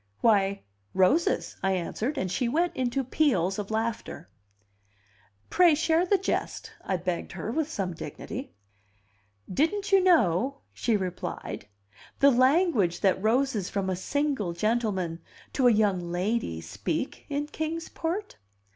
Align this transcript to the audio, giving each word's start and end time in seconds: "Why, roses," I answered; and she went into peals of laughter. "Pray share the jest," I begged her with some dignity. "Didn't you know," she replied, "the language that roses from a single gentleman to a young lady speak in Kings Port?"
"Why, 0.21 0.63
roses," 0.95 1.57
I 1.61 1.73
answered; 1.73 2.17
and 2.17 2.31
she 2.31 2.49
went 2.49 2.75
into 2.75 3.03
peals 3.03 3.59
of 3.59 3.69
laughter. 3.69 4.29
"Pray 5.51 5.75
share 5.75 6.07
the 6.07 6.17
jest," 6.17 6.71
I 6.83 6.97
begged 6.97 7.33
her 7.33 7.51
with 7.51 7.69
some 7.69 7.93
dignity. 7.93 8.55
"Didn't 9.53 9.91
you 9.91 10.03
know," 10.03 10.61
she 10.73 10.97
replied, 10.97 11.67
"the 12.17 12.31
language 12.31 13.01
that 13.01 13.21
roses 13.21 13.69
from 13.69 13.91
a 13.91 13.95
single 13.95 14.53
gentleman 14.53 15.21
to 15.53 15.67
a 15.67 15.71
young 15.71 16.11
lady 16.11 16.61
speak 16.61 17.27
in 17.29 17.45
Kings 17.45 17.87
Port?" 17.87 18.37